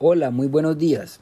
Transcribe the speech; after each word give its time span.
Hola, 0.00 0.30
muy 0.30 0.46
buenos 0.46 0.78
días. 0.78 1.18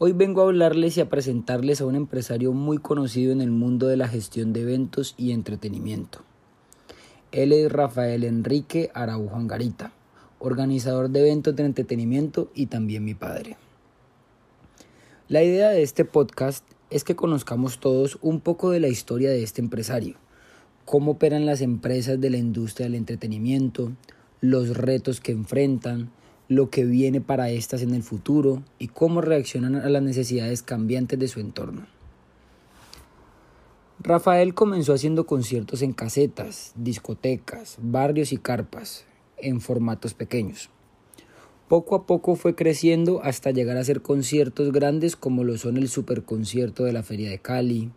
Hoy 0.00 0.10
vengo 0.10 0.40
a 0.40 0.46
hablarles 0.46 0.96
y 0.96 1.00
a 1.00 1.08
presentarles 1.08 1.80
a 1.80 1.86
un 1.86 1.94
empresario 1.94 2.52
muy 2.52 2.78
conocido 2.78 3.30
en 3.30 3.40
el 3.40 3.52
mundo 3.52 3.86
de 3.86 3.96
la 3.96 4.08
gestión 4.08 4.52
de 4.52 4.62
eventos 4.62 5.14
y 5.16 5.30
entretenimiento. 5.30 6.18
Él 7.30 7.52
es 7.52 7.70
Rafael 7.70 8.24
Enrique 8.24 8.90
Araujo 8.92 9.36
Angarita, 9.36 9.92
organizador 10.40 11.10
de 11.10 11.20
eventos 11.20 11.54
de 11.54 11.64
entretenimiento 11.64 12.50
y 12.56 12.66
también 12.66 13.04
mi 13.04 13.14
padre. 13.14 13.56
La 15.28 15.44
idea 15.44 15.68
de 15.68 15.84
este 15.84 16.04
podcast 16.04 16.64
es 16.90 17.04
que 17.04 17.14
conozcamos 17.14 17.78
todos 17.78 18.18
un 18.20 18.40
poco 18.40 18.72
de 18.72 18.80
la 18.80 18.88
historia 18.88 19.30
de 19.30 19.44
este 19.44 19.60
empresario, 19.60 20.16
cómo 20.86 21.12
operan 21.12 21.46
las 21.46 21.60
empresas 21.60 22.20
de 22.20 22.30
la 22.30 22.38
industria 22.38 22.86
del 22.86 22.96
entretenimiento, 22.96 23.92
los 24.40 24.76
retos 24.76 25.20
que 25.20 25.30
enfrentan, 25.30 26.10
lo 26.48 26.70
que 26.70 26.84
viene 26.84 27.20
para 27.20 27.50
éstas 27.50 27.82
en 27.82 27.94
el 27.94 28.02
futuro 28.02 28.62
y 28.78 28.88
cómo 28.88 29.20
reaccionan 29.20 29.76
a 29.76 29.88
las 29.88 30.02
necesidades 30.02 30.62
cambiantes 30.62 31.18
de 31.18 31.28
su 31.28 31.40
entorno. 31.40 31.86
Rafael 34.00 34.52
comenzó 34.52 34.94
haciendo 34.94 35.26
conciertos 35.26 35.80
en 35.80 35.92
casetas, 35.92 36.72
discotecas, 36.74 37.78
barrios 37.80 38.32
y 38.32 38.36
carpas, 38.36 39.04
en 39.36 39.60
formatos 39.60 40.14
pequeños. 40.14 40.70
Poco 41.68 41.94
a 41.94 42.04
poco 42.06 42.34
fue 42.34 42.54
creciendo 42.54 43.22
hasta 43.22 43.50
llegar 43.50 43.76
a 43.76 43.80
hacer 43.80 44.02
conciertos 44.02 44.72
grandes 44.72 45.16
como 45.16 45.44
lo 45.44 45.56
son 45.56 45.76
el 45.76 45.88
superconcierto 45.88 46.84
de 46.84 46.92
la 46.92 47.02
Feria 47.02 47.30
de 47.30 47.38
Cali, 47.38 47.90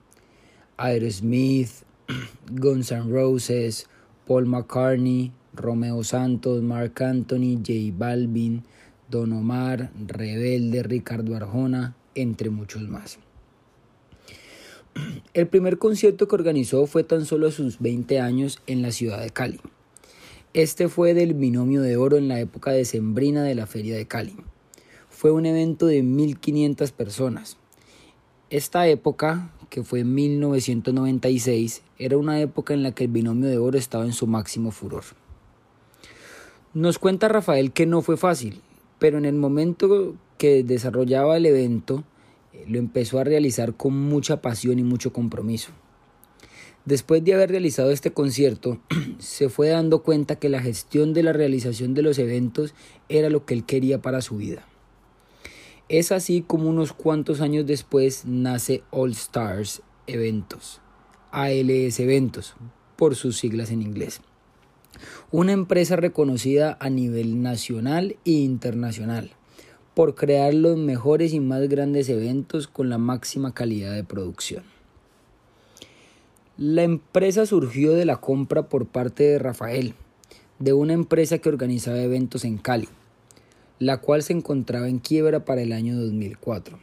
Aerosmith, 0.78 1.72
Guns 2.52 2.92
N' 2.92 3.12
Roses, 3.12 3.88
Paul 4.28 4.46
McCartney, 4.46 5.32
Romeo 5.56 6.04
Santos, 6.04 6.62
Mark 6.62 7.02
Anthony, 7.02 7.58
J 7.58 7.94
Balvin, 7.98 8.64
Don 9.10 9.34
Omar, 9.34 9.92
Rebelde, 10.08 10.84
Ricardo 10.84 11.36
Arjona, 11.36 11.96
entre 12.16 12.50
muchos 12.50 12.84
más. 12.84 13.20
El 15.34 15.48
primer 15.48 15.78
concierto 15.78 16.28
que 16.28 16.36
organizó 16.36 16.88
fue 16.88 17.04
tan 17.04 17.26
solo 17.26 17.48
a 17.48 17.52
sus 17.52 17.80
20 17.80 18.20
años 18.20 18.62
en 18.68 18.82
la 18.82 18.92
ciudad 18.92 19.22
de 19.22 19.30
Cali. 19.30 19.60
Este 20.54 20.88
fue 20.88 21.14
del 21.14 21.34
binomio 21.34 21.82
de 21.82 21.98
oro 21.98 22.16
en 22.18 22.30
la 22.30 22.40
época 22.40 22.72
decembrina 22.72 23.44
de 23.44 23.56
la 23.56 23.68
Feria 23.68 23.98
de 23.98 24.08
Cali. 24.08 24.38
Fue 25.10 25.32
un 25.32 25.46
evento 25.46 25.86
de 25.86 26.02
1500 26.02 26.92
personas. 26.94 27.58
Esta 28.50 28.88
época, 28.88 29.52
que 29.70 29.84
fue 29.84 30.00
en 30.02 30.14
1996, 30.14 31.82
era 32.00 32.18
una 32.18 32.40
época 32.40 32.74
en 32.74 32.84
la 32.84 32.94
que 32.94 33.06
el 33.06 33.12
binomio 33.12 33.50
de 33.50 33.58
oro 33.58 33.78
estaba 33.78 34.06
en 34.06 34.14
su 34.14 34.28
máximo 34.28 34.72
furor. 34.72 35.04
Nos 36.76 37.00
cuenta 37.00 37.30
Rafael 37.30 37.72
que 37.72 37.86
no 37.86 38.02
fue 38.02 38.18
fácil, 38.18 38.60
pero 39.00 39.18
en 39.18 39.24
el 39.24 39.36
momento 39.36 40.14
que 40.38 40.62
desarrollaba 40.62 41.38
el 41.38 41.46
evento, 41.46 42.04
eh, 42.52 42.66
lo 42.68 42.80
empezó 42.80 43.18
a 43.18 43.24
realizar 43.24 43.76
con 43.76 43.98
mucha 43.98 44.42
pasión 44.42 44.78
y 44.78 44.84
mucho 44.84 45.14
compromiso. 45.14 45.72
Después 46.84 47.24
de 47.24 47.34
haber 47.34 47.52
realizado 47.52 47.92
este 47.92 48.12
concierto, 48.12 48.82
se 49.20 49.48
fue 49.48 49.70
dando 49.70 50.04
cuenta 50.04 50.36
que 50.36 50.50
la 50.50 50.62
gestión 50.62 51.14
de 51.14 51.24
la 51.24 51.32
realización 51.32 51.94
de 51.94 52.02
los 52.02 52.20
eventos 52.20 52.74
era 53.08 53.30
lo 53.30 53.46
que 53.46 53.54
él 53.54 53.64
quería 53.64 54.02
para 54.02 54.20
su 54.20 54.36
vida. 54.36 54.68
Es 55.88 56.12
así 56.12 56.42
como 56.46 56.70
unos 56.70 56.92
cuantos 56.92 57.40
años 57.40 57.66
después 57.66 58.26
nace 58.26 58.84
All 58.92 59.12
Stars 59.12 59.82
Eventos, 60.08 60.82
ALS 61.32 62.02
Eventos, 62.02 62.54
por 62.98 63.16
sus 63.16 63.38
siglas 63.38 63.72
en 63.72 63.82
inglés 63.82 64.20
una 65.32 65.52
empresa 65.52 65.96
reconocida 65.96 66.78
a 66.80 66.90
nivel 66.90 67.42
nacional 67.42 68.18
e 68.26 68.32
internacional 68.32 69.32
por 69.94 70.14
crear 70.16 70.54
los 70.54 70.78
mejores 70.78 71.34
y 71.34 71.40
más 71.40 71.68
grandes 71.70 72.10
eventos 72.10 72.68
con 72.68 72.90
la 72.90 72.98
máxima 72.98 73.54
calidad 73.54 73.96
de 73.96 74.04
producción. 74.04 74.64
La 76.58 76.84
empresa 76.84 77.46
surgió 77.46 77.94
de 77.94 78.06
la 78.06 78.18
compra 78.18 78.70
por 78.70 78.86
parte 78.88 79.24
de 79.24 79.40
Rafael, 79.40 79.94
de 80.60 80.74
una 80.74 80.94
empresa 80.94 81.38
que 81.38 81.50
organizaba 81.50 82.00
eventos 82.00 82.46
en 82.46 82.58
Cali, 82.58 82.90
la 83.80 83.98
cual 83.98 84.24
se 84.24 84.34
encontraba 84.34 84.88
en 84.88 85.00
quiebra 85.00 85.46
para 85.46 85.62
el 85.62 85.72
año 85.72 85.98
2004. 85.98 86.80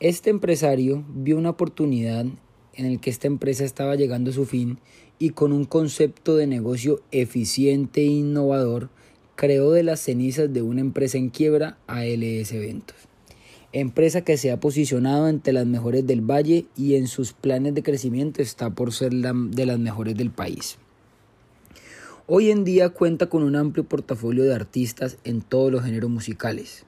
Este 0.00 0.30
empresario 0.30 1.04
vio 1.08 1.38
una 1.38 1.50
oportunidad 1.50 2.26
en 2.74 2.86
el 2.86 3.00
que 3.00 3.10
esta 3.10 3.26
empresa 3.26 3.64
estaba 3.64 3.94
llegando 3.94 4.30
a 4.30 4.34
su 4.34 4.44
fin 4.44 4.78
y 5.18 5.30
con 5.30 5.52
un 5.52 5.64
concepto 5.64 6.36
de 6.36 6.46
negocio 6.46 7.02
eficiente 7.10 8.02
e 8.02 8.06
innovador, 8.06 8.90
creó 9.36 9.72
de 9.72 9.82
las 9.82 10.00
cenizas 10.00 10.52
de 10.52 10.62
una 10.62 10.80
empresa 10.80 11.18
en 11.18 11.30
quiebra 11.30 11.78
ALS 11.86 12.52
Eventos. 12.52 12.96
Empresa 13.72 14.20
que 14.22 14.36
se 14.36 14.52
ha 14.52 14.60
posicionado 14.60 15.28
entre 15.28 15.52
las 15.52 15.66
mejores 15.66 16.06
del 16.06 16.20
valle 16.20 16.66
y 16.76 16.94
en 16.94 17.08
sus 17.08 17.32
planes 17.32 17.74
de 17.74 17.82
crecimiento 17.82 18.40
está 18.40 18.70
por 18.70 18.92
ser 18.92 19.12
de 19.12 19.66
las 19.66 19.78
mejores 19.78 20.16
del 20.16 20.30
país. 20.30 20.78
Hoy 22.26 22.50
en 22.50 22.64
día 22.64 22.90
cuenta 22.90 23.26
con 23.26 23.42
un 23.42 23.56
amplio 23.56 23.84
portafolio 23.84 24.44
de 24.44 24.54
artistas 24.54 25.18
en 25.24 25.42
todos 25.42 25.72
los 25.72 25.82
géneros 25.82 26.08
musicales. 26.08 26.86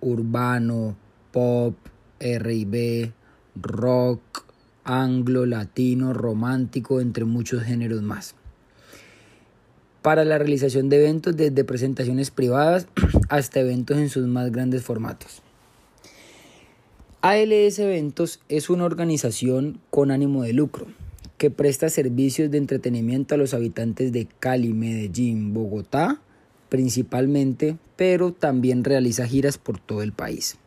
Urbano, 0.00 0.96
pop, 1.32 1.74
RB, 2.20 3.10
rock, 3.56 4.44
anglo, 4.88 5.46
latino, 5.46 6.12
romántico, 6.12 7.00
entre 7.00 7.24
muchos 7.24 7.62
géneros 7.62 8.02
más. 8.02 8.34
Para 10.02 10.24
la 10.24 10.38
realización 10.38 10.88
de 10.88 11.00
eventos 11.00 11.36
desde 11.36 11.64
presentaciones 11.64 12.30
privadas 12.30 12.86
hasta 13.28 13.60
eventos 13.60 13.98
en 13.98 14.08
sus 14.08 14.26
más 14.26 14.50
grandes 14.50 14.82
formatos. 14.82 15.42
ALS 17.20 17.78
Eventos 17.80 18.40
es 18.48 18.70
una 18.70 18.84
organización 18.84 19.80
con 19.90 20.10
ánimo 20.10 20.44
de 20.44 20.52
lucro 20.52 20.86
que 21.36 21.50
presta 21.50 21.88
servicios 21.88 22.50
de 22.50 22.58
entretenimiento 22.58 23.34
a 23.34 23.38
los 23.38 23.54
habitantes 23.54 24.12
de 24.12 24.26
Cali, 24.40 24.72
Medellín, 24.72 25.52
Bogotá 25.54 26.20
principalmente, 26.68 27.76
pero 27.96 28.32
también 28.32 28.84
realiza 28.84 29.26
giras 29.26 29.58
por 29.58 29.78
todo 29.78 30.02
el 30.02 30.12
país. 30.12 30.58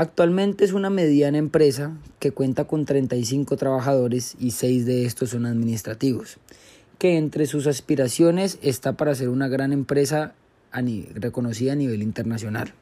Actualmente 0.00 0.64
es 0.64 0.74
una 0.74 0.90
mediana 0.90 1.38
empresa 1.38 1.90
que 2.20 2.30
cuenta 2.30 2.68
con 2.68 2.84
35 2.84 3.56
trabajadores 3.56 4.36
y 4.38 4.52
6 4.52 4.86
de 4.86 5.04
estos 5.04 5.30
son 5.30 5.44
administrativos, 5.44 6.36
que 7.00 7.16
entre 7.16 7.46
sus 7.46 7.66
aspiraciones 7.66 8.60
está 8.62 8.92
para 8.92 9.16
ser 9.16 9.28
una 9.28 9.48
gran 9.48 9.72
empresa 9.72 10.34
reconocida 11.14 11.72
a 11.72 11.74
nivel 11.74 12.04
internacional, 12.04 12.74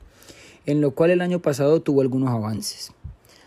en 0.67 0.83
lo 0.83 0.91
cual 0.91 1.11
el 1.11 1.23
año 1.23 1.41
pasado 1.41 1.81
tuvo 1.81 2.03
algunos 2.03 2.29
avances. 2.29 2.93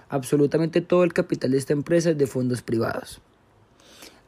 Absolutamente 0.10 0.82
todo 0.82 1.04
el 1.04 1.14
capital 1.14 1.52
de 1.52 1.60
esta 1.60 1.74
empresa 1.74 2.10
es 2.10 2.18
de 2.18 2.26
fondos 2.26 2.64
privados. 2.64 3.22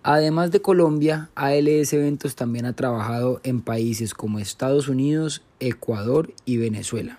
Además 0.04 0.52
de 0.52 0.62
Colombia, 0.62 1.32
ALS 1.34 1.94
Eventos 1.94 2.36
también 2.36 2.68
ha 2.68 2.74
trabajado 2.74 3.42
en 3.44 3.62
países 3.62 4.14
como 4.14 4.38
Estados 4.38 4.88
Unidos, 4.88 5.42
Ecuador 5.60 6.32
y 6.46 6.58
Venezuela. 6.58 7.18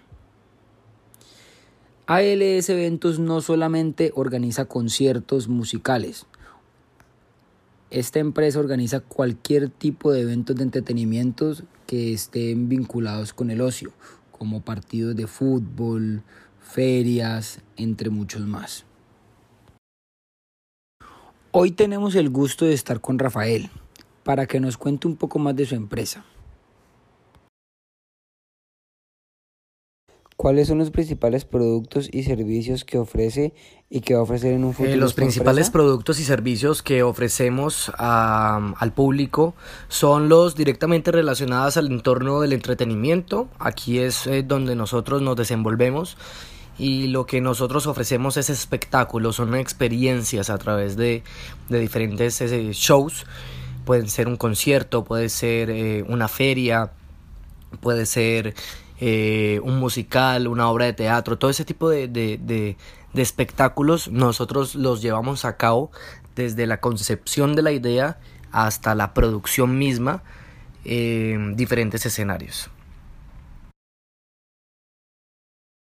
ALS 2.07 2.69
Eventos 2.69 3.21
no 3.21 3.41
solamente 3.41 4.11
organiza 4.17 4.65
conciertos 4.65 5.47
musicales. 5.47 6.27
Esta 7.91 8.19
empresa 8.19 8.59
organiza 8.59 9.01
cualquier 9.01 9.69
tipo 9.69 10.11
de 10.11 10.23
eventos 10.23 10.57
de 10.57 10.65
entretenimiento 10.65 11.55
que 11.87 12.13
estén 12.13 12.69
vinculados 12.69 13.33
con 13.33 13.51
el 13.51 13.61
ocio, 13.61 13.93
como 14.33 14.63
partidos 14.63 15.15
de 15.15 15.29
fútbol, 15.29 16.23
ferias, 16.61 17.61
entre 17.77 18.11
muchos 18.11 18.43
más. 18.47 18.85
Hoy 21.53 21.71
tenemos 21.71 22.17
el 22.17 22.31
gusto 22.31 22.65
de 22.65 22.73
estar 22.73 23.01
con 23.01 23.19
Rafael 23.19 23.71
para 24.25 24.47
que 24.47 24.59
nos 24.59 24.77
cuente 24.77 25.07
un 25.07 25.17
poco 25.17 25.39
más 25.39 25.55
de 25.55 25.67
su 25.67 25.77
empresa. 25.77 26.25
¿Cuáles 30.43 30.67
son 30.67 30.79
los 30.79 30.91
principales 30.91 31.45
productos 31.45 32.09
y 32.11 32.25
servicios 32.25 32.85
que 32.85 32.99
ofrece 32.99 33.55
y 33.89 34.01
que 34.01 34.15
va 34.15 34.19
a 34.19 34.23
ofrecer 34.25 34.55
en 34.55 34.65
un 34.65 34.73
futuro? 34.75 34.93
Eh, 34.93 34.97
los 34.97 35.15
principales 35.15 35.71
productos 35.71 36.19
y 36.19 36.25
servicios 36.25 36.83
que 36.83 37.05
ofrecemos 37.05 37.93
al 37.97 38.93
público 38.93 39.55
son 39.87 40.29
los 40.29 40.57
directamente 40.57 41.13
relacionados 41.13 41.77
al 41.77 41.93
entorno 41.93 42.41
del 42.41 42.55
entretenimiento. 42.55 43.47
Aquí 43.61 44.01
es 44.01 44.27
eh, 44.27 44.43
donde 44.43 44.75
nosotros 44.75 45.23
nos 45.23 45.37
desenvolvemos 45.37 46.17
y 46.77 47.07
lo 47.07 47.25
que 47.25 47.41
nosotros 47.41 47.87
ofrecemos 47.87 48.37
es 48.37 48.51
espectáculos, 48.51 49.37
son 49.37 49.55
experiencias 49.55 50.51
a 50.51 50.59
través 50.59 50.97
de, 50.97 51.23
de 51.69 51.79
diferentes 51.79 52.41
eh, 52.41 52.71
shows. 52.73 53.27
Pueden 53.85 54.09
ser 54.09 54.27
un 54.27 54.37
concierto, 54.37 55.05
puede 55.05 55.29
ser 55.29 56.05
una 56.09 56.27
feria, 56.27 56.91
puede 57.81 58.07
ser 58.07 58.55
eh, 59.05 59.59
un 59.65 59.81
musical, 59.81 60.47
una 60.47 60.71
obra 60.71 60.85
de 60.85 60.93
teatro, 60.93 61.37
todo 61.37 61.51
ese 61.51 61.65
tipo 61.65 61.91
de, 61.91 62.07
de, 62.07 62.77
espectáculos 63.15 64.07
nosotros 64.13 64.77
los 64.77 65.03
llevamos 65.03 65.45
a 65.45 65.57
cabo 65.57 65.91
desde 66.37 66.69
la 66.69 66.81
concepción 66.81 67.57
de 67.57 67.63
la 67.63 67.73
idea 67.73 68.21
hasta 68.53 68.95
la 68.95 69.13
producción 69.13 69.77
misma 69.77 70.23
en 70.85 71.57
diferentes 71.57 72.07
escenarios. 72.07 72.71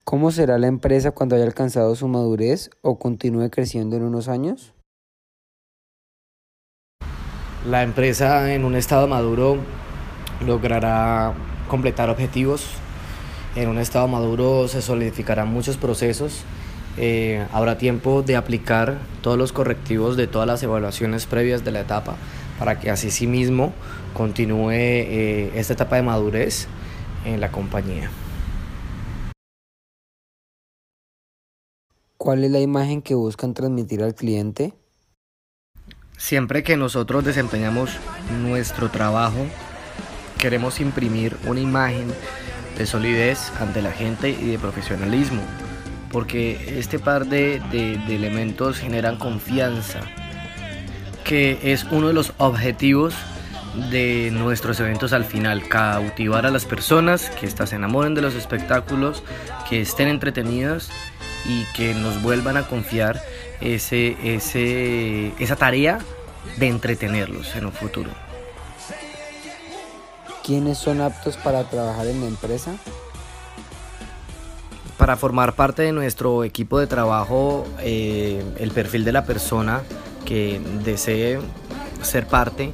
¿Cómo 0.05 0.31
será 0.31 0.57
la 0.57 0.67
empresa 0.67 1.11
cuando 1.11 1.35
haya 1.35 1.43
alcanzado 1.43 1.97
su 1.97 2.07
madurez 2.07 2.69
o 2.79 2.99
continúe 2.99 3.49
creciendo 3.49 3.97
en 3.97 4.03
unos 4.03 4.29
años? 4.29 4.73
La 7.67 7.83
empresa 7.83 8.53
en 8.53 8.63
un 8.63 8.75
estado 8.75 9.09
maduro 9.09 9.57
logrará 10.45 11.33
completar 11.67 12.09
objetivos. 12.09 12.77
En 13.55 13.69
un 13.69 13.77
estado 13.77 14.07
maduro 14.07 14.67
se 14.67 14.81
solidificarán 14.81 15.47
muchos 15.47 15.77
procesos. 15.77 16.41
Eh, 16.97 17.45
habrá 17.51 17.77
tiempo 17.77 18.23
de 18.23 18.35
aplicar 18.35 18.97
todos 19.21 19.37
los 19.37 19.53
correctivos 19.53 20.17
de 20.17 20.27
todas 20.27 20.47
las 20.47 20.63
evaluaciones 20.63 21.27
previas 21.27 21.63
de 21.63 21.71
la 21.71 21.81
etapa 21.81 22.15
para 22.57 22.79
que 22.79 22.89
así 22.89 23.11
sí 23.11 23.27
mismo 23.27 23.73
continúe 24.13 24.71
eh, 24.71 25.51
esta 25.55 25.73
etapa 25.73 25.97
de 25.97 26.03
madurez 26.03 26.67
en 27.25 27.41
la 27.41 27.51
compañía. 27.51 28.09
¿Cuál 32.17 32.43
es 32.43 32.51
la 32.51 32.59
imagen 32.59 33.01
que 33.01 33.15
buscan 33.15 33.53
transmitir 33.53 34.01
al 34.01 34.15
cliente? 34.15 34.73
Siempre 36.17 36.63
que 36.63 36.77
nosotros 36.77 37.25
desempeñamos 37.25 37.97
nuestro 38.41 38.89
trabajo, 38.89 39.45
queremos 40.39 40.79
imprimir 40.79 41.35
una 41.45 41.59
imagen 41.59 42.07
de 42.83 42.87
solidez 42.87 43.49
ante 43.61 43.81
la 43.81 43.93
gente 43.93 44.29
y 44.29 44.51
de 44.51 44.59
profesionalismo, 44.59 45.41
porque 46.11 46.77
este 46.77 46.99
par 46.99 47.27
de, 47.27 47.61
de, 47.71 47.93
elementos 48.13 48.77
generan 48.77 49.15
confianza, 49.15 50.01
que 51.23 51.59
es 51.63 51.85
uno 51.91 52.09
de 52.09 52.13
los 52.13 52.33
objetivos 52.39 53.15
de 53.89 54.31
nuestros 54.33 54.81
eventos 54.81 55.13
al 55.13 55.23
final, 55.23 55.65
cautivar 55.69 56.45
a 56.45 56.51
las 56.51 56.65
personas, 56.65 57.29
que 57.39 57.45
estas 57.45 57.69
se 57.69 57.77
enamoren 57.77 58.15
de 58.15 58.21
los 58.21 58.35
espectáculos, 58.35 59.23
que 59.69 59.79
estén 59.79 60.09
entretenidas 60.09 60.89
y 61.45 61.63
que 61.77 61.93
nos 61.93 62.21
vuelvan 62.21 62.57
a 62.57 62.63
confiar 62.63 63.21
ese, 63.61 64.17
ese, 64.25 65.31
esa 65.39 65.55
tarea 65.55 65.99
de 66.57 66.67
entretenerlos 66.67 67.55
en 67.55 67.65
un 67.67 67.71
futuro. 67.71 68.09
¿Quiénes 70.43 70.77
son 70.77 71.01
aptos 71.01 71.37
para 71.37 71.63
trabajar 71.63 72.07
en 72.07 72.19
la 72.19 72.27
empresa? 72.27 72.75
Para 74.97 75.15
formar 75.15 75.55
parte 75.55 75.83
de 75.83 75.91
nuestro 75.91 76.43
equipo 76.43 76.79
de 76.79 76.87
trabajo, 76.87 77.65
eh, 77.79 78.43
el 78.59 78.71
perfil 78.71 79.05
de 79.05 79.13
la 79.13 79.25
persona 79.25 79.83
que 80.25 80.61
desee 80.83 81.39
ser 82.01 82.27
parte 82.27 82.73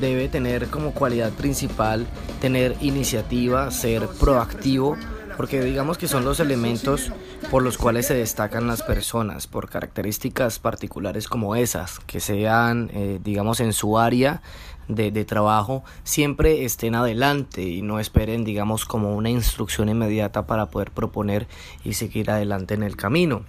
debe 0.00 0.28
tener 0.28 0.68
como 0.68 0.92
cualidad 0.92 1.30
principal 1.30 2.06
tener 2.40 2.76
iniciativa, 2.80 3.70
ser 3.70 4.08
proactivo, 4.08 4.96
porque 5.36 5.62
digamos 5.62 5.98
que 5.98 6.08
son 6.08 6.24
los 6.24 6.40
elementos 6.40 7.12
por 7.50 7.62
los 7.62 7.78
cuales 7.78 8.06
se 8.06 8.14
destacan 8.14 8.66
las 8.66 8.82
personas, 8.82 9.46
por 9.46 9.68
características 9.68 10.58
particulares 10.58 11.28
como 11.28 11.56
esas, 11.56 11.98
que 12.00 12.20
sean, 12.20 12.90
eh, 12.92 13.18
digamos, 13.22 13.60
en 13.60 13.72
su 13.72 13.98
área 13.98 14.42
de, 14.88 15.10
de, 15.10 15.24
trabajo, 15.24 15.84
siempre 16.04 16.64
estén 16.64 16.94
adelante 16.94 17.62
y 17.62 17.82
no 17.82 18.00
esperen, 18.00 18.44
digamos, 18.44 18.84
como 18.84 19.16
una 19.16 19.30
instrucción 19.30 19.88
inmediata 19.88 20.46
para 20.46 20.66
poder 20.66 20.90
proponer 20.90 21.46
y 21.84 21.94
seguir 21.94 22.30
adelante 22.30 22.74
en 22.74 22.82
el 22.82 22.96
camino. 22.96 23.44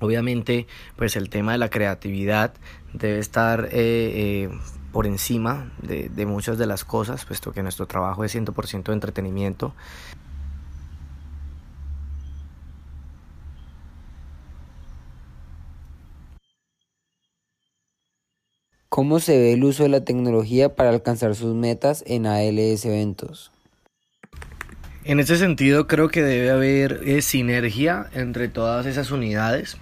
Obviamente, 0.00 0.66
pues 0.96 1.16
el 1.16 1.30
tema 1.30 1.52
de 1.52 1.58
la 1.58 1.70
creatividad 1.70 2.54
debe 2.92 3.18
estar... 3.18 3.68
Eh, 3.72 4.48
eh, 4.50 4.58
por 4.92 5.08
encima 5.08 5.72
de, 5.82 6.08
de, 6.08 6.24
muchas 6.24 6.56
de 6.56 6.66
las 6.66 6.84
cosas, 6.84 7.24
puesto 7.24 7.50
que 7.50 7.64
nuestro 7.64 7.86
trabajo 7.86 8.22
es 8.22 8.32
100% 8.32 8.84
de 8.84 8.92
entretenimiento. 8.92 9.74
¿Cómo 18.94 19.18
se 19.18 19.36
ve 19.36 19.54
el 19.54 19.64
uso 19.64 19.82
de 19.82 19.88
la 19.88 20.04
tecnología 20.04 20.76
para 20.76 20.90
alcanzar 20.90 21.34
sus 21.34 21.52
metas 21.52 22.04
en 22.06 22.26
ALS 22.26 22.84
Eventos? 22.84 23.50
En 25.02 25.18
ese 25.18 25.36
sentido 25.36 25.88
creo 25.88 26.10
que 26.10 26.22
debe 26.22 26.52
haber 26.52 27.00
eh, 27.04 27.20
sinergia 27.20 28.06
entre 28.14 28.46
todas 28.46 28.86
esas 28.86 29.10
unidades. 29.10 29.78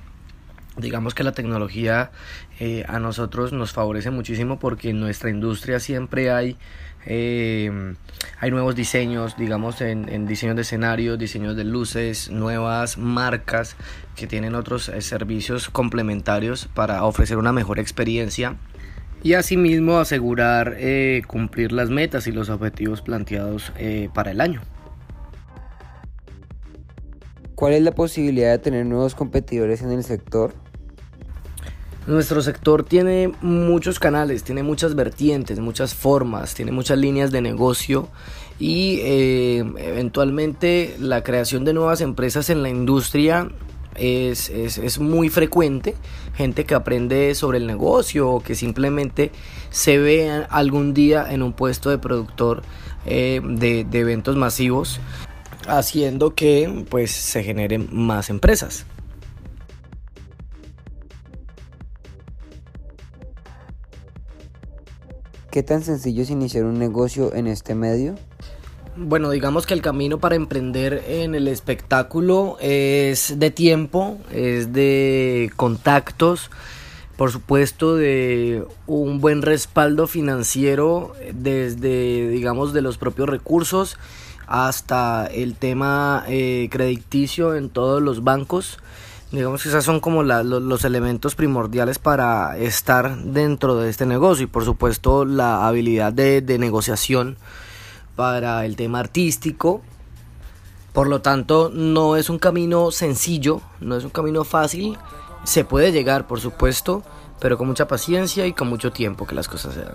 Digamos 0.78 1.12
que 1.12 1.24
la 1.24 1.32
tecnología 1.32 2.10
eh, 2.58 2.86
a 2.88 3.00
nosotros 3.00 3.52
nos 3.52 3.72
favorece 3.72 4.10
muchísimo 4.10 4.58
porque 4.58 4.88
en 4.88 5.00
nuestra 5.00 5.28
industria 5.28 5.78
siempre 5.78 6.30
hay, 6.30 6.56
eh, 7.04 7.94
hay 8.40 8.50
nuevos 8.50 8.74
diseños, 8.74 9.36
digamos 9.36 9.82
en, 9.82 10.08
en, 10.08 10.26
diseños 10.26 10.56
de 10.56 10.62
escenarios, 10.62 11.18
diseños 11.18 11.54
de 11.54 11.64
luces, 11.64 12.30
nuevas 12.30 12.96
marcas 12.96 13.76
que 14.16 14.26
tienen 14.26 14.54
otros 14.54 14.88
eh, 14.88 15.02
servicios 15.02 15.68
complementarios 15.68 16.66
para 16.72 17.04
ofrecer 17.04 17.36
una 17.36 17.52
mejor 17.52 17.78
experiencia 17.78 18.56
y 19.22 19.34
asimismo 19.34 19.98
asegurar 19.98 20.76
eh, 20.78 21.22
cumplir 21.26 21.72
las 21.72 21.90
metas 21.90 22.26
y 22.26 22.32
los 22.32 22.48
objetivos 22.48 23.02
planteados 23.02 23.72
eh, 23.76 24.08
para 24.12 24.32
el 24.32 24.40
año. 24.40 24.60
¿Cuál 27.54 27.74
es 27.74 27.82
la 27.82 27.92
posibilidad 27.92 28.50
de 28.50 28.58
tener 28.58 28.86
nuevos 28.86 29.14
competidores 29.14 29.82
en 29.82 29.92
el 29.92 30.02
sector? 30.02 30.52
Nuestro 32.08 32.42
sector 32.42 32.82
tiene 32.84 33.30
muchos 33.42 34.00
canales, 34.00 34.42
tiene 34.42 34.64
muchas 34.64 34.96
vertientes, 34.96 35.60
muchas 35.60 35.94
formas, 35.94 36.54
tiene 36.54 36.72
muchas 36.72 36.98
líneas 36.98 37.30
de 37.30 37.40
negocio 37.40 38.08
y 38.58 38.98
eh, 39.02 39.58
eventualmente 39.58 40.96
la 40.98 41.22
creación 41.22 41.64
de 41.64 41.74
nuevas 41.74 42.00
empresas 42.00 42.50
en 42.50 42.64
la 42.64 42.70
industria 42.70 43.52
es, 43.96 44.48
es, 44.50 44.78
es, 44.78 44.98
muy 44.98 45.28
frecuente, 45.28 45.94
gente 46.34 46.64
que 46.64 46.74
aprende 46.74 47.34
sobre 47.34 47.58
el 47.58 47.66
negocio 47.66 48.30
o 48.30 48.40
que 48.42 48.54
simplemente 48.54 49.30
se 49.70 49.98
ve 49.98 50.44
algún 50.48 50.94
día 50.94 51.26
en 51.30 51.42
un 51.42 51.52
puesto 51.52 51.90
de 51.90 51.98
productor 51.98 52.62
eh, 53.06 53.40
de, 53.42 53.84
de 53.84 53.98
eventos 54.00 54.36
masivos, 54.36 55.00
haciendo 55.68 56.34
que 56.34 56.84
pues 56.88 57.10
se 57.10 57.42
generen 57.42 57.88
más 57.92 58.30
empresas. 58.30 58.86
¿Qué 65.50 65.62
tan 65.62 65.82
sencillo 65.82 66.22
es 66.22 66.30
iniciar 66.30 66.64
un 66.64 66.78
negocio 66.78 67.34
en 67.34 67.46
este 67.46 67.74
medio? 67.74 68.14
Bueno, 68.94 69.30
digamos 69.30 69.64
que 69.64 69.72
el 69.72 69.80
camino 69.80 70.18
para 70.18 70.34
emprender 70.34 71.04
en 71.06 71.34
el 71.34 71.48
espectáculo 71.48 72.58
es 72.60 73.38
de 73.38 73.50
tiempo, 73.50 74.18
es 74.30 74.74
de 74.74 75.50
contactos, 75.56 76.50
por 77.16 77.32
supuesto 77.32 77.96
de 77.96 78.66
un 78.86 79.22
buen 79.22 79.40
respaldo 79.40 80.06
financiero 80.06 81.14
desde, 81.32 82.28
digamos, 82.28 82.74
de 82.74 82.82
los 82.82 82.98
propios 82.98 83.30
recursos 83.30 83.96
hasta 84.46 85.24
el 85.24 85.54
tema 85.54 86.24
eh, 86.28 86.68
crediticio 86.70 87.54
en 87.54 87.70
todos 87.70 88.02
los 88.02 88.22
bancos. 88.24 88.78
Digamos 89.30 89.62
que 89.62 89.70
esos 89.70 89.86
son 89.86 90.00
como 90.00 90.22
los, 90.22 90.84
elementos 90.84 91.34
primordiales 91.34 91.98
para 91.98 92.58
estar 92.58 93.16
dentro 93.16 93.76
de 93.76 93.88
este 93.88 94.04
negocio 94.04 94.44
y 94.44 94.48
por 94.48 94.66
supuesto 94.66 95.24
la 95.24 95.66
habilidad 95.66 96.12
de 96.12 96.58
negociación 96.58 97.38
para 98.16 98.64
el 98.64 98.76
tema 98.76 99.00
artístico. 99.00 99.80
Por 100.92 101.08
lo 101.08 101.22
tanto, 101.22 101.70
no 101.72 102.16
es 102.16 102.28
un 102.28 102.38
camino 102.38 102.90
sencillo, 102.90 103.60
no 103.80 103.96
es 103.96 104.04
un 104.04 104.10
camino 104.10 104.44
fácil. 104.44 104.98
Se 105.44 105.64
puede 105.64 105.92
llegar, 105.92 106.26
por 106.26 106.40
supuesto, 106.40 107.02
pero 107.40 107.56
con 107.58 107.66
mucha 107.66 107.88
paciencia 107.88 108.46
y 108.46 108.52
con 108.52 108.68
mucho 108.68 108.92
tiempo 108.92 109.26
que 109.26 109.34
las 109.34 109.48
cosas 109.48 109.74
se 109.74 109.80
dan. 109.80 109.94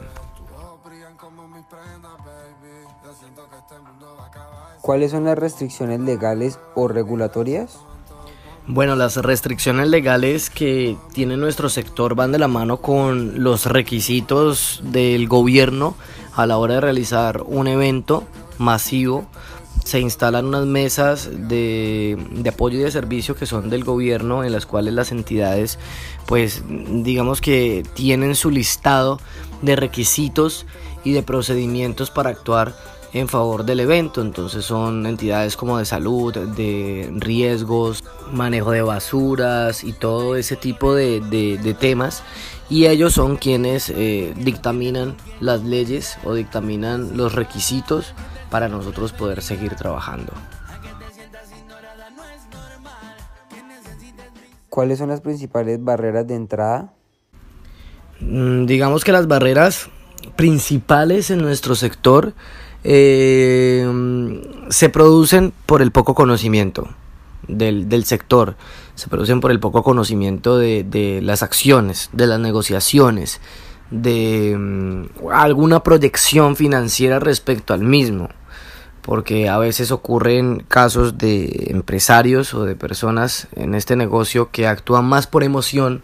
¿Cuáles 4.82 5.12
son 5.12 5.26
las 5.26 5.38
restricciones 5.38 6.00
legales 6.00 6.60
o 6.74 6.88
regulatorias? 6.88 7.78
Bueno, 8.68 8.96
las 8.96 9.16
restricciones 9.18 9.88
legales 9.88 10.50
que 10.50 10.98
tiene 11.14 11.38
nuestro 11.38 11.70
sector 11.70 12.16
van 12.16 12.32
de 12.32 12.40
la 12.40 12.50
mano 12.50 12.78
con 12.78 13.44
los 13.44 13.66
requisitos 13.66 14.82
del 14.84 15.28
gobierno 15.28 15.96
a 16.38 16.46
la 16.46 16.58
hora 16.58 16.76
de 16.76 16.82
realizar 16.82 17.42
un 17.46 17.68
evento 17.68 18.24
masivo. 18.60 19.26
Se 19.84 20.00
instalan 20.00 20.46
unas 20.46 20.66
mesas 20.66 21.30
de, 21.32 22.18
apoyo 22.48 22.80
y 22.80 22.84
de 22.84 22.92
servicio 22.92 23.36
que 23.36 23.46
son 23.46 23.70
del 23.70 23.84
gobierno 23.84 24.44
en 24.44 24.52
las 24.52 24.66
cuales 24.66 24.94
las 24.94 25.12
entidades 25.12 25.80
pues 26.26 26.64
digamos 26.68 27.42
que 27.42 27.84
tienen 27.94 28.36
su 28.36 28.52
listado 28.52 29.20
de 29.62 29.76
requisitos 29.76 30.66
y 31.04 31.14
de 31.14 31.24
procedimientos 31.24 32.12
para 32.12 32.30
actuar 32.30 32.76
en 33.14 33.30
favor 33.30 33.64
del 33.64 33.80
evento. 33.80 34.22
Entonces 34.22 34.66
son 34.66 35.08
entidades 35.08 35.56
como 35.56 35.80
de 35.80 35.86
salud, 35.86 36.36
de 36.36 37.10
riesgos, 37.16 38.04
manejo 38.32 38.72
de 38.72 38.82
basuras 38.82 39.84
y 39.84 39.94
todo 39.94 40.36
ese 40.36 40.56
tipo 40.56 40.94
de 40.94 41.76
temas. 41.80 42.24
Y 42.70 42.88
ellos 42.88 43.14
son 43.14 43.38
quienes 43.38 43.90
eh, 43.90 44.34
dictaminan 44.36 45.16
las 45.40 45.64
leyes 45.64 46.18
o 46.26 46.34
dictaminan 46.34 47.16
los 47.16 47.34
requisitos 47.34 48.14
para 48.50 48.68
nosotros 48.68 49.14
poder 49.14 49.42
seguir 49.42 49.76
trabajando. 49.76 50.34
¿Cuáles 54.70 55.00
son 55.00 55.10
las 55.10 55.22
principales 55.22 55.84
barreras 55.84 56.28
de 56.28 56.36
entrada? 56.36 56.94
Mm, 58.20 58.66
digamos 58.66 59.04
que 59.04 59.12
las 59.12 59.28
barreras 59.28 59.90
principales 60.36 61.32
en 61.32 61.40
nuestro 61.40 61.74
sector 61.74 62.34
eh, 62.84 63.86
se 64.70 64.90
producen 64.90 65.54
por 65.66 65.82
el 65.82 65.92
poco 65.92 66.14
conocimiento 66.14 66.88
del, 67.48 67.90
del, 67.90 68.06
sector, 68.06 68.56
se 68.96 69.08
producen 69.08 69.40
por 69.40 69.52
el 69.52 69.60
poco 69.60 69.84
conocimiento 69.84 70.58
de, 70.58 70.84
de 70.84 71.22
las 71.22 71.44
acciones, 71.44 72.10
de 72.14 72.28
las 72.28 72.40
negociaciones, 72.40 73.40
de 73.92 74.56
mm, 74.58 75.30
alguna 75.32 75.84
proyección 75.84 76.56
financiera 76.56 77.20
respecto 77.20 77.74
al 77.74 77.82
mismo 77.82 78.30
porque 79.08 79.48
a 79.48 79.58
veces 79.58 79.92
ocurren 79.92 80.66
casos 80.68 81.18
de 81.18 81.68
empresarios 81.70 82.54
o 82.54 82.66
de 82.66 82.76
personas 82.76 83.48
en 83.56 83.74
este 83.74 83.96
negocio 83.96 84.52
que 84.52 84.68
actúan 84.68 85.06
más 85.06 85.28
por 85.28 85.46
emoción 85.46 86.04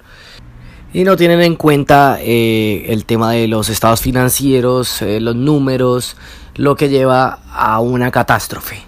y 0.94 1.04
no 1.04 1.18
tienen 1.18 1.42
en 1.42 1.58
cuenta 1.58 2.18
eh, 2.22 2.86
el 2.88 3.04
tema 3.04 3.34
de 3.34 3.50
los 3.50 3.68
estados 3.68 4.00
financieros, 4.00 5.02
eh, 5.02 5.20
los 5.20 5.36
números, 5.36 6.16
lo 6.56 6.78
que 6.78 6.88
lleva 6.88 7.40
a 7.52 7.82
una 7.82 8.10
catástrofe. 8.10 8.84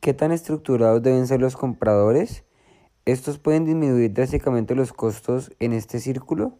¿Qué 0.00 0.14
tan 0.14 0.30
estructurados 0.30 1.02
deben 1.02 1.26
ser 1.26 1.40
los 1.40 1.56
compradores? 1.56 2.44
¿Estos 3.04 3.38
pueden 3.38 3.64
disminuir 3.64 4.12
drásticamente 4.12 4.76
los 4.76 4.92
costos 4.92 5.50
en 5.58 5.72
este 5.72 5.98
círculo? 5.98 6.56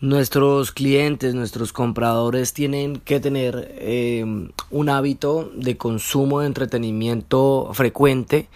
Nuestros 0.00 0.72
clientes, 0.72 1.34
nuestros 1.34 1.72
compradores 1.72 2.52
tienen 2.52 2.96
que 2.96 3.20
tener 3.20 3.74
eh, 3.78 4.24
un 4.70 4.88
hábito 4.88 5.52
de 5.54 5.76
consumo 5.76 6.40
de 6.40 6.46
entretenimiento 6.46 7.70
frecuente. 7.74 8.48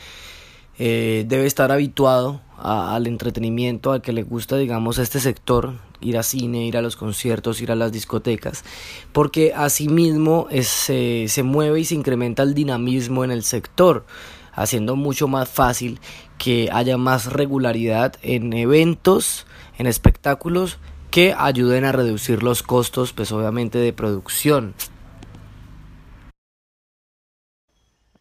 Eh, 0.79 1.25
debe 1.29 1.47
estar 1.47 1.71
habituado 1.71 2.41
al 2.65 3.07
entretenimiento, 3.07 3.93
al 3.93 4.01
que 4.01 4.15
le 4.15 4.23
gusta, 4.23 4.57
digamos, 4.57 4.99
este 4.99 5.21
sector, 5.21 5.75
ir 6.01 6.17
a 6.17 6.23
cine, 6.23 6.67
ir 6.67 6.79
a 6.79 6.83
los 6.83 6.97
conciertos, 6.97 7.61
ir 7.61 7.71
a 7.71 7.75
las 7.75 7.93
discotecas, 7.93 8.65
porque 9.13 9.53
asimismo 9.55 10.49
es, 10.51 10.69
se 10.69 11.43
mueve 11.45 11.81
y 11.81 11.85
se 11.85 11.95
incrementa 11.95 12.43
el 12.43 12.55
dinamismo 12.55 13.23
en 13.23 13.31
el 13.31 13.43
sector, 13.43 14.07
haciendo 14.53 14.97
mucho 14.97 15.29
más 15.29 15.49
fácil 15.49 16.01
que 16.39 16.71
haya 16.73 16.97
más 16.97 17.33
regularidad 17.33 18.15
en 18.23 18.53
eventos, 18.55 19.47
en 19.77 19.87
espectáculos 19.87 20.79
que 21.11 21.35
ayuden 21.37 21.85
a 21.85 21.93
reducir 21.93 22.43
los 22.43 22.63
costos, 22.63 23.13
pues 23.13 23.31
obviamente 23.31 23.79
de 23.79 23.93
producción. 23.93 24.75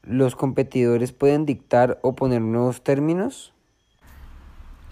¿Los 0.02 0.36
competidores 0.36 1.14
pueden 1.14 1.46
dictar 1.46 1.98
o 2.04 2.14
poner 2.14 2.42
nuevos 2.42 2.84
términos? 2.84 3.54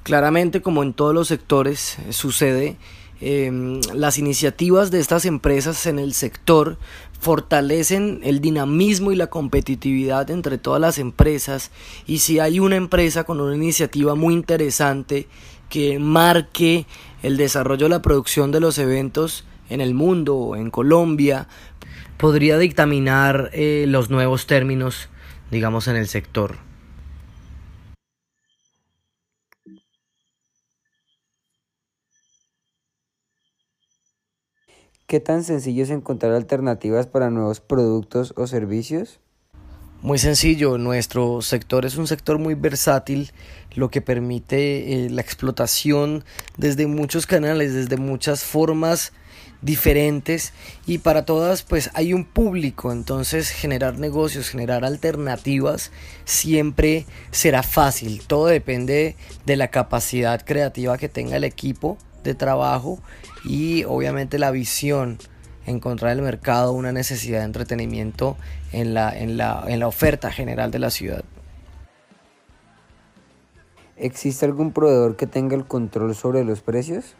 Claramente, 0.04 0.62
como 0.62 0.82
en 0.84 0.94
todos 0.94 1.14
los 1.14 1.28
sectores 1.28 2.00
eh, 2.00 2.14
sucede, 2.14 2.78
em, 3.20 3.80
las 3.94 4.18
iniciativas 4.18 4.90
de 4.90 5.00
estas 5.00 5.26
empresas 5.26 5.86
en 5.86 6.00
el 6.00 6.14
sector 6.14 6.78
fortalecen 7.20 8.20
el 8.24 8.42
dinamismo 8.42 9.12
y 9.12 9.16
la 9.16 9.28
competitividad 9.28 10.32
entre 10.32 10.58
todas 10.58 10.82
las 10.82 10.98
empresas 10.98 11.70
y 12.08 12.18
si 12.18 12.40
hay 12.40 12.60
una 12.60 12.78
empresa 12.78 13.26
con 13.26 13.40
una 13.40 13.56
iniciativa 13.56 14.16
muy 14.16 14.34
interesante 14.34 15.28
que 15.70 16.00
marque 16.00 16.88
el 17.22 17.38
desarrollo 17.38 17.86
de 17.86 17.90
la 17.90 18.02
producción 18.02 18.52
de 18.52 18.60
los 18.60 18.80
eventos 18.80 19.46
en 19.70 19.82
el 19.82 19.94
mundo 19.94 20.36
o 20.36 20.56
en 20.56 20.72
Colombia 20.72 21.48
podría 22.18 22.58
dictaminar 22.58 23.52
eh, 23.54 23.86
los 23.88 24.10
nuevos 24.10 24.48
términos, 24.48 25.10
digamos, 25.52 25.88
en 25.88 25.98
el 25.98 26.08
sector. 26.08 26.71
¿Qué 35.12 35.20
tan 35.20 35.44
sencillo 35.44 35.84
es 35.84 35.90
encontrar 35.90 36.32
alternativas 36.32 37.06
para 37.06 37.30
nuevos 37.30 37.60
productos 37.60 38.34
o 38.38 38.48
servicios? 38.48 39.20
Muy 40.02 40.18
sencillo, 40.18 40.78
nuestro 40.78 41.42
sector 41.42 41.86
es 41.86 41.98
un 41.98 42.08
sector 42.08 42.40
muy 42.40 42.54
versátil, 42.54 43.32
lo 43.76 43.92
que 43.92 44.00
permite 44.00 44.94
eh, 44.94 45.10
la 45.10 45.20
explotación 45.20 46.24
desde 46.56 46.88
muchos 46.88 47.28
canales, 47.28 47.74
desde 47.74 47.98
muchas 47.98 48.46
formas 48.46 49.12
diferentes 49.62 50.54
y 50.88 51.00
para 51.00 51.26
todas 51.26 51.64
pues 51.64 51.90
hay 51.94 52.14
un 52.14 52.24
público, 52.24 52.94
entonces 52.94 53.50
generar 53.50 54.00
negocios, 54.00 54.48
generar 54.48 54.86
alternativas 54.86 55.92
siempre 56.24 57.06
será 57.32 57.64
fácil, 57.64 58.22
todo 58.26 58.46
depende 58.46 59.18
de 59.46 59.58
la 59.58 59.68
capacidad 59.68 60.42
creativa 60.46 60.98
que 60.98 61.10
tenga 61.10 61.36
el 61.36 61.44
equipo 61.44 61.98
de 62.24 62.36
trabajo 62.36 63.00
y 63.44 63.84
obviamente 63.86 64.40
la 64.40 64.52
visión 64.52 65.18
encontrar 65.66 66.12
en 66.14 66.20
el 66.20 66.24
mercado 66.24 66.72
una 66.74 66.92
necesidad 66.92 67.40
de 67.40 67.46
entretenimiento 67.46 68.38
en 68.72 68.94
la, 68.94 69.18
en 69.18 69.38
la, 69.38 69.64
en 69.68 69.80
la 69.80 69.88
oferta 69.88 70.32
general 70.32 70.72
de 70.72 70.80
la 70.80 70.90
ciudad. 70.90 71.24
¿Existe 73.98 74.46
algún 74.46 74.72
proveedor 74.72 75.16
que 75.16 75.28
tenga 75.28 75.56
el 75.56 75.66
control 75.66 76.16
sobre 76.16 76.44
los 76.44 76.62
precios? 76.62 77.16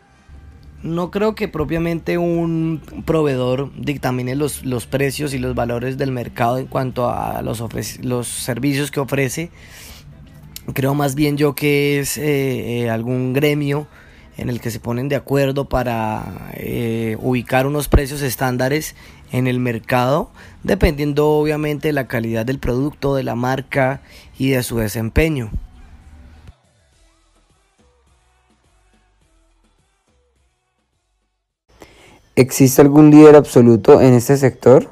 No 0.82 1.12
creo 1.12 1.36
que 1.36 1.48
propiamente 1.48 2.18
un 2.18 2.82
proveedor 3.06 3.72
dictamine 3.80 4.36
los, 4.36 4.66
los 4.66 4.88
precios 4.88 5.36
y 5.36 5.38
los 5.38 5.54
valores 5.54 6.00
del 6.00 6.12
mercado 6.12 6.58
en 6.58 6.66
cuanto 6.66 7.08
a 7.08 7.44
los, 7.44 7.64
los 8.02 8.28
servicios 8.28 8.90
que 8.90 9.00
ofrece. 9.00 9.52
Creo 10.74 10.96
más 10.96 11.14
bien 11.14 11.38
yo 11.38 11.54
que 11.54 12.00
es 12.00 12.18
eh, 12.18 12.82
eh, 12.82 12.90
algún 12.90 13.34
gremio 13.34 13.88
en 14.38 14.50
el 14.50 14.62
que 14.62 14.72
se 14.72 14.80
ponen 14.80 15.10
de 15.10 15.16
acuerdo 15.16 15.66
para 15.66 16.52
eh, 16.54 17.18
ubicar 17.20 17.68
unos 17.68 17.88
precios 17.88 18.22
estándares 18.22 18.96
en 19.32 19.48
el 19.48 19.60
mercado, 19.60 20.30
dependiendo 20.64 21.30
obviamente 21.30 21.90
de 21.90 21.94
la 21.94 22.08
calidad 22.08 22.46
del 22.46 22.60
producto, 22.60 23.16
de 23.16 23.24
la 23.24 23.36
marca 23.36 24.02
y 24.38 24.50
de 24.50 24.64
su 24.64 24.78
desempeño. 24.78 25.52
¿Existe 32.36 32.82
algún 32.82 33.12
líder 33.12 33.36
absoluto 33.36 34.02
en 34.02 34.14
este 34.14 34.38
sector? 34.38 34.90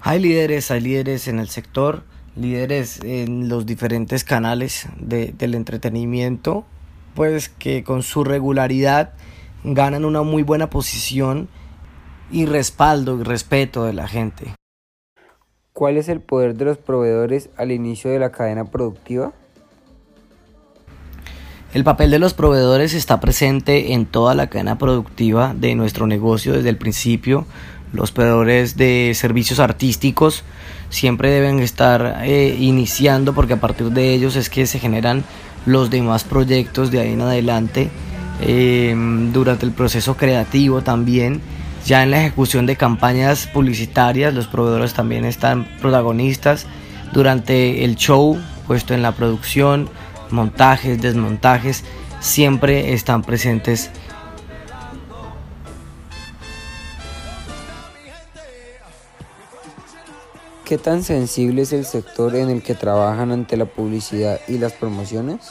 Hay 0.00 0.20
líderes, 0.20 0.70
hay 0.70 0.80
líderes 0.80 1.28
en 1.28 1.38
el 1.38 1.48
sector, 1.48 2.02
líderes 2.34 3.00
en 3.04 3.48
los 3.48 3.66
diferentes 3.66 4.24
canales 4.24 4.88
del 4.98 5.54
entretenimiento 5.54 6.64
pues 7.14 7.48
que 7.48 7.84
con 7.84 8.02
su 8.02 8.24
regularidad 8.24 9.12
ganan 9.64 10.04
una 10.04 10.22
muy 10.22 10.42
buena 10.42 10.70
posición 10.70 11.48
y 12.30 12.46
respaldo 12.46 13.20
y 13.20 13.22
respeto 13.22 13.84
de 13.84 13.92
la 13.92 14.08
gente. 14.08 14.54
¿Cuál 15.72 15.96
es 15.96 16.08
el 16.08 16.20
poder 16.20 16.54
de 16.54 16.66
los 16.66 16.78
proveedores 16.78 17.50
al 17.56 17.72
inicio 17.72 18.10
de 18.10 18.18
la 18.18 18.32
cadena 18.32 18.64
productiva? 18.64 19.32
El 21.72 21.84
papel 21.84 22.10
de 22.10 22.18
los 22.18 22.34
proveedores 22.34 22.92
está 22.92 23.20
presente 23.20 23.94
en 23.94 24.04
toda 24.04 24.34
la 24.34 24.48
cadena 24.48 24.76
productiva 24.76 25.54
de 25.56 25.74
nuestro 25.74 26.06
negocio 26.06 26.52
desde 26.52 26.68
el 26.68 26.76
principio. 26.76 27.46
Los 27.94 28.12
proveedores 28.12 28.76
de 28.76 29.12
servicios 29.14 29.58
artísticos 29.58 30.44
siempre 30.90 31.30
deben 31.30 31.60
estar 31.60 32.20
eh, 32.24 32.54
iniciando 32.58 33.32
porque 33.32 33.54
a 33.54 33.60
partir 33.60 33.90
de 33.90 34.12
ellos 34.12 34.36
es 34.36 34.50
que 34.50 34.66
se 34.66 34.78
generan 34.78 35.24
los 35.66 35.90
demás 35.90 36.24
proyectos 36.24 36.90
de 36.90 37.00
ahí 37.00 37.12
en 37.12 37.22
adelante 37.22 37.90
eh, 38.40 38.94
durante 39.32 39.66
el 39.66 39.72
proceso 39.72 40.16
creativo 40.16 40.82
también 40.82 41.40
ya 41.84 42.02
en 42.02 42.12
la 42.12 42.20
ejecución 42.20 42.66
de 42.66 42.76
campañas 42.76 43.48
publicitarias 43.48 44.32
los 44.32 44.46
proveedores 44.46 44.94
también 44.94 45.24
están 45.24 45.66
protagonistas. 45.80 46.66
Durante 47.12 47.84
el 47.84 47.96
show 47.96 48.38
puesto 48.66 48.94
en 48.94 49.02
la 49.02 49.12
producción 49.12 49.90
montajes 50.30 51.02
desmontajes 51.02 51.84
siempre 52.20 52.92
están 52.94 53.22
presentes 53.22 53.90
¿Qué 60.72 60.78
tan 60.78 61.02
sensible 61.02 61.60
es 61.60 61.74
el 61.74 61.84
sector 61.84 62.34
en 62.34 62.48
el 62.48 62.62
que 62.62 62.74
trabajan 62.74 63.30
ante 63.30 63.58
la 63.58 63.66
publicidad 63.66 64.40
y 64.48 64.56
las 64.56 64.72
promociones? 64.72 65.48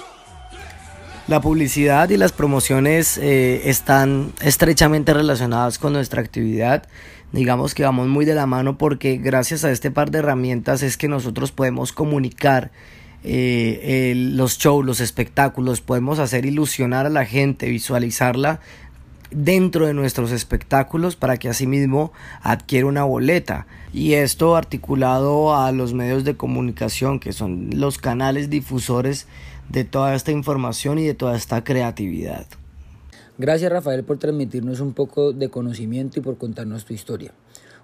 La 1.28 1.42
publicidad 1.42 2.10
y 2.10 2.18
las 2.18 2.32
promociones 2.32 3.20
eh, 3.20 3.70
están 3.70 4.34
estrechamente 4.42 5.14
relacionadas 5.14 5.78
con 5.78 5.94
nuestra 5.94 6.22
actividad. 6.22 6.88
Digamos 7.34 7.76
que 7.76 7.84
vamos 7.84 8.08
muy 8.08 8.26
de 8.26 8.34
la 8.34 8.48
mano 8.48 8.80
porque 8.80 9.18
gracias 9.18 9.64
a 9.64 9.70
este 9.70 9.92
par 9.92 10.10
de 10.10 10.18
herramientas 10.18 10.82
es 10.82 10.98
que 10.98 11.08
nosotros 11.08 11.52
podemos 11.52 11.92
comunicar 11.92 12.72
eh, 13.24 14.14
los 14.16 14.58
shows, 14.58 14.84
los 14.84 15.02
espectáculos, 15.02 15.82
podemos 15.82 16.18
hacer 16.18 16.48
ilusionar 16.48 17.06
a 17.06 17.10
la 17.12 17.26
gente, 17.26 17.70
visualizarla 17.70 18.60
dentro 19.32 19.88
de 19.88 19.94
nuestros 19.94 20.32
espectáculos 20.32 21.16
para 21.16 21.38
que 21.38 21.50
asimismo 21.50 22.12
adquiera 22.42 22.86
una 22.86 23.04
boleta. 23.04 23.66
Y 23.94 24.14
esto 24.14 24.56
articulado 24.56 25.56
a 25.56 25.72
los 25.72 25.94
medios 25.94 26.24
de 26.24 26.38
comunicación, 26.38 27.20
que 27.20 27.34
son 27.34 27.70
los 27.74 27.98
canales 27.98 28.50
difusores 28.50 29.28
de 29.70 29.84
toda 29.84 30.16
esta 30.16 30.32
información 30.32 31.00
y 31.00 31.06
de 31.06 31.14
toda 31.14 31.36
esta 31.36 31.64
creatividad. 31.64 32.46
Gracias 33.38 33.72
Rafael 33.72 34.04
por 34.04 34.20
transmitirnos 34.20 34.82
un 34.82 34.94
poco 34.94 35.34
de 35.34 35.50
conocimiento 35.50 36.20
y 36.20 36.22
por 36.22 36.38
contarnos 36.38 36.86
tu 36.86 36.94
historia. 36.94 37.32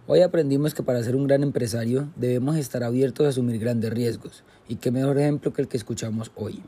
Hoy 0.05 0.21
aprendimos 0.21 0.73
que 0.73 0.83
para 0.83 1.03
ser 1.03 1.15
un 1.15 1.27
gran 1.27 1.43
empresario 1.43 2.07
debemos 2.15 2.57
estar 2.57 2.83
abiertos 2.83 3.25
a 3.25 3.29
asumir 3.29 3.59
grandes 3.59 3.91
riesgos, 3.91 4.43
y 4.69 4.75
qué 4.75 4.91
mejor 4.91 5.17
ejemplo 5.17 5.51
que 5.51 5.61
el 5.61 5.67
que 5.67 5.77
escuchamos 5.77 6.31
hoy. 6.35 6.61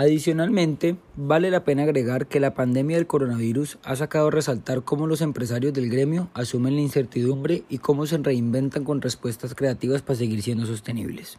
Adicionalmente, 0.00 0.94
vale 1.16 1.50
la 1.50 1.64
pena 1.64 1.82
agregar 1.82 2.28
que 2.28 2.38
la 2.38 2.54
pandemia 2.54 2.96
del 2.96 3.08
coronavirus 3.08 3.78
ha 3.82 3.96
sacado 3.96 4.28
a 4.28 4.30
resaltar 4.30 4.84
cómo 4.84 5.08
los 5.08 5.20
empresarios 5.22 5.72
del 5.72 5.90
gremio 5.90 6.30
asumen 6.34 6.76
la 6.76 6.82
incertidumbre 6.82 7.64
y 7.68 7.78
cómo 7.78 8.06
se 8.06 8.16
reinventan 8.18 8.84
con 8.84 9.02
respuestas 9.02 9.56
creativas 9.56 10.02
para 10.02 10.16
seguir 10.16 10.40
siendo 10.40 10.66
sostenibles. 10.66 11.38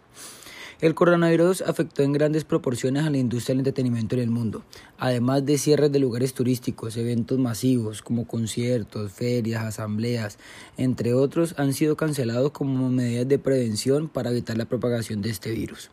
El 0.81 0.93
coronavirus 0.93 1.61
afectó 1.61 2.03
en 2.03 2.11
grandes 2.11 2.43
proporciones 2.43 3.05
a 3.05 3.09
la 3.09 3.17
industria 3.17 3.53
del 3.53 3.59
entretenimiento 3.59 4.15
en 4.15 4.23
el 4.23 4.29
mundo, 4.29 4.65
además 4.97 5.45
de 5.45 5.57
cierres 5.57 5.93
de 5.93 5.99
lugares 5.99 6.33
turísticos, 6.33 6.97
eventos 6.97 7.39
masivos 7.39 8.01
como 8.01 8.27
conciertos, 8.27 9.13
ferias, 9.13 9.63
asambleas, 9.63 10.37
entre 10.75 11.13
otros, 11.13 11.55
han 11.57 11.71
sido 11.71 11.95
cancelados 11.95 12.51
como 12.51 12.89
medidas 12.89 13.29
de 13.29 13.39
prevención 13.39 14.09
para 14.09 14.31
evitar 14.31 14.57
la 14.57 14.65
propagación 14.65 15.21
de 15.21 15.29
este 15.29 15.51
virus. 15.51 15.91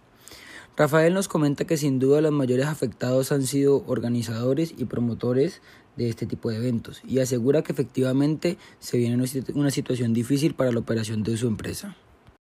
Rafael 0.76 1.14
nos 1.14 1.26
comenta 1.26 1.64
que 1.64 1.78
sin 1.78 1.98
duda 1.98 2.20
los 2.20 2.32
mayores 2.32 2.66
afectados 2.66 3.32
han 3.32 3.46
sido 3.46 3.82
organizadores 3.86 4.74
y 4.76 4.84
promotores 4.84 5.62
de 5.96 6.10
este 6.10 6.26
tipo 6.26 6.50
de 6.50 6.56
eventos 6.56 7.00
y 7.06 7.20
asegura 7.20 7.62
que 7.62 7.72
efectivamente 7.72 8.58
se 8.78 8.98
viene 8.98 9.24
una 9.54 9.70
situación 9.70 10.12
difícil 10.12 10.54
para 10.54 10.72
la 10.72 10.80
operación 10.80 11.22
de 11.22 11.38
su 11.38 11.46
empresa. 11.46 11.96